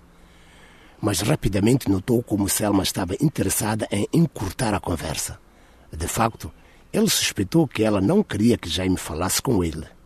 Mas 1.02 1.20
rapidamente 1.20 1.90
notou 1.90 2.22
como 2.22 2.48
Selma 2.48 2.84
estava 2.84 3.16
interessada 3.20 3.88
em 3.90 4.06
encurtar 4.12 4.72
a 4.72 4.78
conversa. 4.78 5.40
De 5.92 6.06
facto, 6.06 6.52
ele 6.92 7.10
suspeitou 7.10 7.66
que 7.66 7.82
ela 7.82 8.00
não 8.00 8.22
queria 8.22 8.56
que 8.56 8.68
Jaime 8.68 8.96
falasse 8.96 9.42
com 9.42 9.64
ele. 9.64 9.97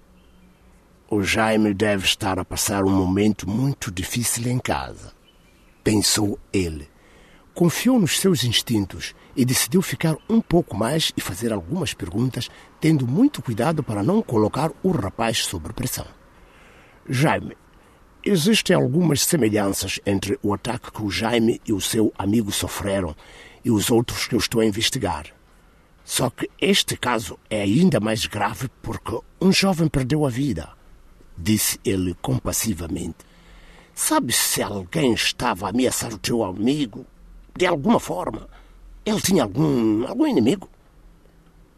O 1.15 1.23
Jaime 1.23 1.75
deve 1.75 2.07
estar 2.07 2.39
a 2.39 2.45
passar 2.45 2.85
um 2.85 2.91
momento 2.91 3.47
muito 3.47 3.91
difícil 3.91 4.47
em 4.47 4.59
casa, 4.59 5.13
pensou 5.85 6.39
ele. 6.51 6.89
Confiou 7.53 8.01
nos 8.01 8.19
seus 8.19 8.45
instintos 8.45 9.15
e 9.37 9.45
decidiu 9.45 9.83
ficar 9.83 10.17
um 10.27 10.41
pouco 10.41 10.75
mais 10.75 11.13
e 11.15 11.21
fazer 11.21 11.53
algumas 11.53 11.93
perguntas, 11.93 12.49
tendo 12.81 13.07
muito 13.07 13.43
cuidado 13.43 13.83
para 13.83 14.03
não 14.03 14.23
colocar 14.23 14.73
o 14.83 14.91
rapaz 14.91 15.45
sob 15.45 15.71
pressão. 15.75 16.07
Jaime, 17.07 17.59
existem 18.25 18.75
algumas 18.75 19.21
semelhanças 19.23 20.01
entre 20.07 20.39
o 20.43 20.55
ataque 20.55 20.91
que 20.91 21.03
o 21.03 21.11
Jaime 21.11 21.61
e 21.69 21.75
o 21.75 21.81
seu 21.83 22.11
amigo 22.17 22.51
sofreram 22.51 23.15
e 23.63 23.71
os 23.71 23.91
outros 23.91 24.27
que 24.27 24.35
eu 24.35 24.39
estou 24.39 24.63
a 24.63 24.65
investigar. 24.65 25.27
Só 26.05 26.31
que 26.31 26.49
este 26.59 26.97
caso 26.97 27.39
é 27.51 27.61
ainda 27.61 28.01
mais 28.01 28.25
grave 28.25 28.71
porque 28.81 29.21
um 29.39 29.53
jovem 29.53 29.89
perdeu 29.89 30.25
a 30.25 30.31
vida 30.31 30.81
disse 31.37 31.79
ele 31.85 32.15
compassivamente. 32.21 33.19
Sabes 33.95 34.37
se 34.37 34.63
alguém 34.63 35.13
estava 35.13 35.67
a 35.67 35.71
ameaçar 35.71 36.13
o 36.13 36.19
teu 36.19 36.43
amigo? 36.43 37.07
De 37.57 37.67
alguma 37.67 38.01
forma? 38.01 38.49
Ele 39.05 39.21
tinha 39.21 39.43
algum, 39.43 40.07
algum 40.07 40.27
inimigo? 40.27 40.69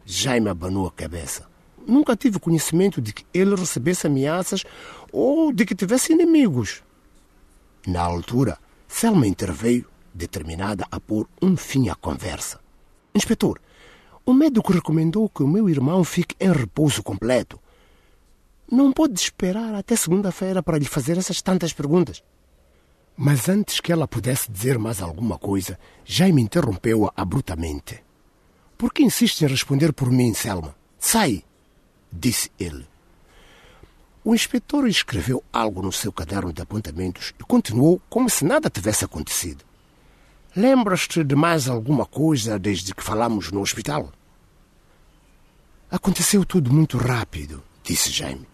Jaime 0.04 0.49
abanou 0.49 0.87
a 0.87 0.92
cabeça. 0.92 1.46
Nunca 1.87 2.16
tive 2.16 2.38
conhecimento 2.38 3.00
de 3.00 3.12
que 3.12 3.25
ele 3.34 3.54
recebesse 3.54 4.06
ameaças 4.06 4.64
ou 5.12 5.52
de 5.52 5.66
que 5.66 5.75
tivesse 5.75 6.12
inimigos. 6.12 6.82
Na 7.87 8.02
altura, 8.02 8.58
Selma 8.87 9.26
interveio, 9.26 9.87
determinada 10.14 10.87
a 10.88 11.00
pôr 11.00 11.28
um 11.42 11.56
fim 11.56 11.88
à 11.88 11.96
conversa. 11.96 12.61
Inspetor, 13.12 13.58
o 14.25 14.32
médico 14.32 14.73
recomendou 14.73 15.28
que 15.28 15.42
o 15.42 15.49
meu 15.49 15.68
irmão 15.68 16.04
fique 16.04 16.37
em 16.38 16.52
repouso 16.52 17.02
completo 17.02 17.58
não 18.75 18.93
pode 18.93 19.19
esperar 19.19 19.73
até 19.75 19.95
segunda-feira 19.95 20.62
para 20.62 20.78
lhe 20.78 20.85
fazer 20.85 21.16
essas 21.16 21.40
tantas 21.40 21.73
perguntas. 21.73 22.23
Mas 23.16 23.49
antes 23.49 23.78
que 23.78 23.93
ela 23.93 24.09
pudesse 24.09 24.50
dizer 24.50 24.78
mais 24.78 25.00
alguma 25.00 25.38
coisa, 25.38 25.78
Jaime 26.04 26.43
interrompeu-a 26.43 27.12
abruptamente. 27.16 28.02
Por 28.76 28.93
que 28.93 29.04
insiste 29.04 29.43
em 29.43 29.47
responder 29.47 29.93
por 29.93 30.11
mim, 30.11 30.35
Selma? 30.35 30.75
Sai! 30.99 31.45
disse 32.12 32.50
ele. 32.59 32.87
O 34.25 34.35
inspetor 34.35 34.88
escreveu 34.88 35.45
algo 35.52 35.81
no 35.83 35.93
seu 35.93 36.12
caderno 36.12 36.52
de 36.52 36.62
apontamentos 36.62 37.33
e 37.38 37.45
continuou 37.45 38.00
como 38.09 38.28
se 38.28 38.45
nada 38.45 38.71
tivesse 38.71 39.04
acontecido. 39.04 39.64
Lembras-te 40.57 41.23
de 41.23 41.37
mais 41.37 41.69
alguma 41.69 42.07
coisa 42.07 42.59
desde 42.59 42.95
que 42.95 43.02
falamos 43.02 43.52
no 43.52 43.61
hospital? 43.61 44.12
Aconteceu 45.90 46.45
tudo 46.45 46.73
muito 46.73 46.97
rápido, 46.97 47.62
disse 47.83 48.11
Jaime. 48.11 48.53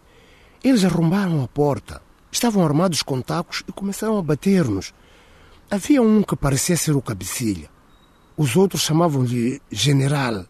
Eles 0.63 0.85
arrombaram 0.85 1.43
a 1.43 1.49
porta. 1.49 2.03
Estavam 2.31 2.65
armados 2.65 3.03
com 3.03 3.21
tacos 3.23 3.65
e 3.67 3.73
começaram 3.73 4.19
a 4.19 4.23
bater-nos. 4.23 4.93
Havia 5.71 6.03
um 6.03 6.23
que 6.23 6.37
parecia 6.37 6.77
ser 6.77 6.95
o 6.95 7.03
cabecilha. 7.03 7.71
Os 8.37 8.57
outros 8.57 8.83
chamavam-lhe 8.83 9.61
general. 9.71 10.45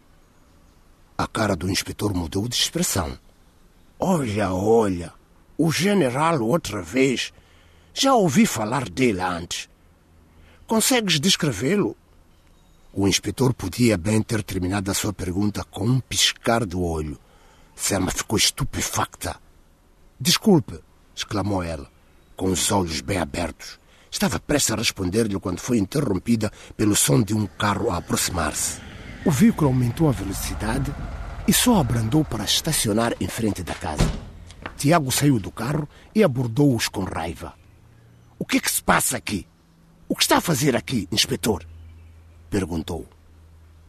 A 1.17 1.27
cara 1.27 1.55
do 1.55 1.69
inspetor 1.69 2.13
mudou 2.13 2.47
de 2.47 2.55
expressão. 2.55 3.17
Olha, 3.97 4.51
olha, 4.53 5.13
o 5.57 5.71
general 5.71 6.41
outra 6.41 6.81
vez. 6.81 7.31
Já 7.93 8.13
ouvi 8.13 8.45
falar 8.45 8.89
dele 8.89 9.21
antes. 9.21 9.69
Consegues 10.67 11.19
descrevê-lo? 11.19 11.95
O 12.93 13.07
inspetor 13.07 13.53
podia 13.53 13.97
bem 13.97 14.21
ter 14.21 14.43
terminado 14.43 14.91
a 14.91 14.93
sua 14.93 15.13
pergunta 15.13 15.63
com 15.63 15.85
um 15.85 15.99
piscar 16.01 16.65
do 16.65 16.81
olho. 16.81 17.17
Selma 17.75 18.11
ficou 18.11 18.37
estupefacta. 18.37 19.39
Desculpe, 20.23 20.79
exclamou 21.15 21.63
ela, 21.63 21.89
com 22.35 22.51
os 22.51 22.71
olhos 22.71 23.01
bem 23.01 23.17
abertos. 23.17 23.79
Estava 24.11 24.39
prestes 24.39 24.71
a 24.71 24.75
responder-lhe 24.75 25.39
quando 25.39 25.59
foi 25.59 25.79
interrompida 25.79 26.51
pelo 26.77 26.95
som 26.95 27.23
de 27.23 27.33
um 27.33 27.47
carro 27.47 27.89
a 27.89 27.97
aproximar-se. 27.97 28.79
O 29.25 29.31
veículo 29.31 29.69
aumentou 29.69 30.07
a 30.07 30.11
velocidade 30.11 30.93
e 31.47 31.51
só 31.51 31.79
abrandou 31.79 32.23
para 32.23 32.43
estacionar 32.43 33.15
em 33.19 33.27
frente 33.27 33.63
da 33.63 33.73
casa. 33.73 34.07
Tiago 34.77 35.11
saiu 35.11 35.39
do 35.39 35.49
carro 35.49 35.89
e 36.13 36.23
abordou-os 36.23 36.87
com 36.87 37.03
raiva. 37.03 37.55
O 38.37 38.45
que 38.45 38.57
é 38.57 38.59
que 38.59 38.69
se 38.69 38.83
passa 38.83 39.17
aqui? 39.17 39.47
O 40.07 40.15
que 40.15 40.21
está 40.21 40.37
a 40.37 40.41
fazer 40.41 40.75
aqui, 40.75 41.07
inspetor? 41.11 41.65
Perguntou. 42.47 43.07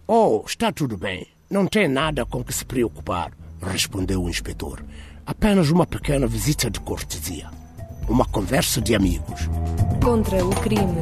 Oh, 0.06 0.42
está 0.46 0.72
tudo 0.72 0.96
bem. 0.96 1.26
Não 1.50 1.66
tem 1.66 1.88
nada 1.88 2.24
com 2.24 2.42
que 2.42 2.54
se 2.54 2.64
preocupar, 2.64 3.32
respondeu 3.60 4.22
o 4.22 4.30
inspetor. 4.30 4.82
Apenas 5.24 5.70
uma 5.70 5.86
pequena 5.86 6.26
visita 6.26 6.68
de 6.68 6.80
cortesia. 6.80 7.48
Uma 8.08 8.24
conversa 8.24 8.80
de 8.80 8.94
amigos. 8.94 9.48
Contra 10.02 10.44
o 10.44 10.50
crime. 10.50 10.98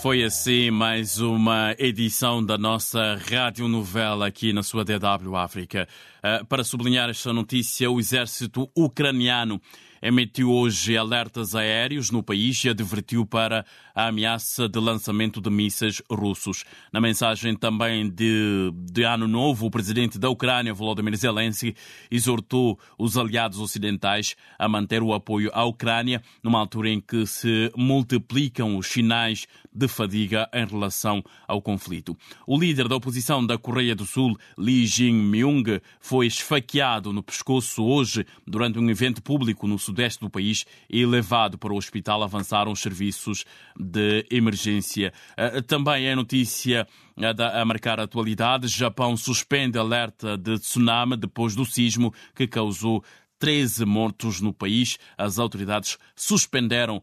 Foi 0.00 0.22
assim 0.22 0.70
mais 0.70 1.18
uma 1.18 1.74
edição 1.76 2.42
da 2.42 2.56
nossa 2.56 3.16
radionovela 3.28 4.28
aqui 4.28 4.52
na 4.52 4.62
sua 4.62 4.84
DW 4.84 5.36
África. 5.36 5.88
Uh, 6.18 6.46
para 6.46 6.62
sublinhar 6.62 7.10
esta 7.10 7.32
notícia, 7.32 7.90
o 7.90 7.98
exército 7.98 8.70
ucraniano 8.76 9.60
emitiu 10.02 10.50
hoje 10.50 10.96
alertas 10.96 11.54
aéreos 11.54 12.10
no 12.10 12.22
país 12.22 12.64
e 12.64 12.68
advertiu 12.68 13.26
para 13.26 13.64
a 13.94 14.08
ameaça 14.08 14.68
de 14.68 14.78
lançamento 14.78 15.40
de 15.40 15.50
mísseis 15.50 16.02
russos. 16.10 16.64
Na 16.92 17.00
mensagem 17.00 17.54
também 17.54 18.08
de, 18.08 18.72
de 18.74 19.02
Ano 19.02 19.28
Novo, 19.28 19.66
o 19.66 19.70
presidente 19.70 20.18
da 20.18 20.30
Ucrânia, 20.30 20.72
Volodymyr 20.72 21.16
Zelensky, 21.16 21.74
exortou 22.10 22.78
os 22.98 23.16
aliados 23.16 23.58
ocidentais 23.58 24.36
a 24.58 24.68
manter 24.68 25.02
o 25.02 25.12
apoio 25.12 25.50
à 25.52 25.64
Ucrânia 25.64 26.22
numa 26.42 26.58
altura 26.58 26.88
em 26.88 27.00
que 27.00 27.26
se 27.26 27.70
multiplicam 27.76 28.76
os 28.76 28.86
sinais 28.86 29.46
de 29.72 29.86
fadiga 29.86 30.48
em 30.52 30.66
relação 30.66 31.22
ao 31.46 31.62
conflito. 31.62 32.16
O 32.46 32.58
líder 32.58 32.88
da 32.88 32.96
oposição 32.96 33.44
da 33.44 33.58
Coreia 33.58 33.94
do 33.94 34.04
Sul, 34.04 34.36
Lee 34.56 34.86
Jae-myung, 34.86 35.80
foi 36.00 36.26
esfaqueado 36.26 37.12
no 37.12 37.22
pescoço 37.22 37.84
hoje 37.84 38.26
durante 38.46 38.78
um 38.78 38.90
evento 38.90 39.22
público 39.22 39.66
no 39.66 39.78
sudeste 39.90 40.20
do 40.20 40.30
país 40.30 40.64
e 40.88 41.04
levado 41.04 41.58
para 41.58 41.72
o 41.72 41.76
hospital 41.76 42.22
avançaram 42.22 42.72
os 42.72 42.80
serviços 42.80 43.44
de 43.78 44.24
emergência. 44.30 45.12
Eh, 45.36 45.60
também 45.62 46.06
é 46.06 46.14
notícia 46.14 46.86
a 47.16 47.64
marcar 47.64 48.00
a 48.00 48.04
atualidade. 48.04 48.68
Japão 48.68 49.16
suspende 49.16 49.78
alerta 49.78 50.38
de 50.38 50.58
tsunami 50.58 51.16
depois 51.16 51.54
do 51.54 51.66
sismo 51.66 52.14
que 52.34 52.46
causou 52.46 53.04
13 53.38 53.84
mortos 53.84 54.40
no 54.40 54.52
país. 54.52 54.98
As 55.18 55.38
autoridades 55.38 55.98
suspenderam 56.14 56.98
uh, 56.98 57.02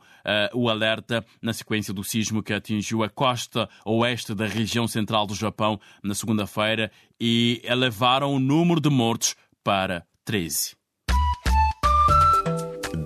o 0.58 0.70
alerta 0.70 1.26
na 1.42 1.52
sequência 1.52 1.94
do 1.94 2.04
sismo 2.04 2.44
que 2.44 2.54
atingiu 2.54 3.04
a 3.04 3.10
costa 3.10 3.68
oeste 3.86 4.34
da 4.34 4.46
região 4.46 4.88
central 4.88 5.26
do 5.26 5.36
Japão 5.36 5.80
na 6.04 6.16
segunda-feira 6.16 6.92
e 7.20 7.60
elevaram 7.64 8.34
o 8.34 8.40
número 8.40 8.80
de 8.80 8.90
mortos 8.90 9.36
para 9.64 10.06
13. 10.24 10.77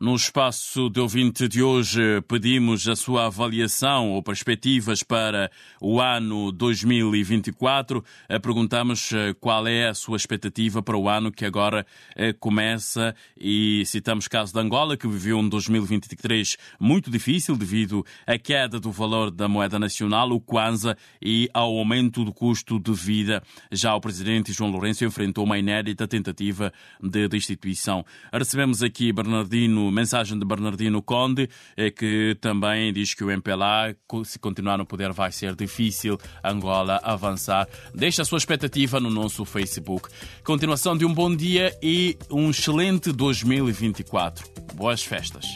No 0.00 0.14
espaço 0.14 0.88
de 0.88 0.98
ouvinte 0.98 1.46
de 1.46 1.62
hoje, 1.62 2.22
pedimos 2.26 2.88
a 2.88 2.96
sua 2.96 3.26
avaliação 3.26 4.12
ou 4.12 4.22
perspectivas 4.22 5.02
para 5.02 5.50
o 5.78 6.00
ano 6.00 6.50
2024. 6.50 8.02
Eh, 8.26 8.38
perguntamos 8.38 9.12
eh, 9.12 9.34
qual 9.38 9.68
é 9.68 9.88
a 9.88 9.94
sua 9.94 10.16
expectativa 10.16 10.82
para 10.82 10.96
o 10.96 11.06
ano 11.06 11.30
que 11.30 11.44
agora 11.44 11.86
eh, 12.16 12.32
começa 12.32 13.14
e 13.38 13.84
citamos 13.84 14.24
o 14.24 14.30
caso 14.30 14.54
de 14.54 14.58
Angola, 14.58 14.96
que 14.96 15.06
viveu 15.06 15.36
um 15.36 15.46
2023 15.46 16.56
muito 16.80 17.10
difícil 17.10 17.54
devido 17.54 18.02
à 18.26 18.38
queda 18.38 18.80
do 18.80 18.90
valor 18.90 19.30
da 19.30 19.48
moeda 19.48 19.78
nacional, 19.78 20.30
o 20.30 20.40
Kwanza, 20.40 20.96
e 21.20 21.50
ao 21.52 21.76
aumento 21.76 22.24
do 22.24 22.32
custo 22.32 22.80
de 22.80 22.94
vida. 22.94 23.42
Já 23.70 23.94
o 23.94 24.00
presidente 24.00 24.50
João 24.50 24.70
Lourenço 24.70 25.04
enfrentou 25.04 25.44
uma 25.44 25.58
inédita 25.58 26.08
tentativa 26.08 26.72
de 27.02 27.28
destituição. 27.28 28.02
Recebemos 28.32 28.82
aqui 28.82 29.12
Bernardino 29.12 29.89
mensagem 29.90 30.38
de 30.38 30.44
Bernardino 30.44 31.02
Conde, 31.02 31.48
é 31.76 31.90
que 31.90 32.36
também 32.40 32.92
diz 32.92 33.14
que 33.14 33.24
o 33.24 33.30
MPLA, 33.30 33.96
se 34.24 34.38
continuar 34.38 34.78
no 34.78 34.86
poder, 34.86 35.12
vai 35.12 35.32
ser 35.32 35.54
difícil 35.54 36.18
Angola 36.44 37.00
avançar. 37.02 37.68
Deixa 37.94 38.22
a 38.22 38.24
sua 38.24 38.38
expectativa 38.38 39.00
no 39.00 39.10
nosso 39.10 39.44
Facebook. 39.44 40.08
Continuação 40.44 40.96
de 40.96 41.04
um 41.04 41.12
bom 41.12 41.34
dia 41.34 41.76
e 41.82 42.16
um 42.30 42.50
excelente 42.50 43.12
2024. 43.12 44.48
Boas 44.74 45.02
festas. 45.02 45.46